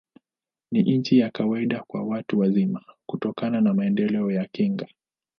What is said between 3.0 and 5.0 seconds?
kutokana na maendeleo ya kinga.